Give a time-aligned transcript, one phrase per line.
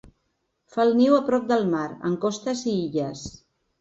[0.75, 3.29] Fa el niu a prop del mar, en costes i illes.